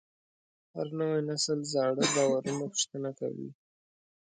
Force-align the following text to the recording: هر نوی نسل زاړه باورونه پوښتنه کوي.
هر 0.75 0.87
نوی 0.99 1.19
نسل 1.29 1.59
زاړه 1.73 2.03
باورونه 2.15 2.65
پوښتنه 2.73 3.09
کوي. 3.19 3.49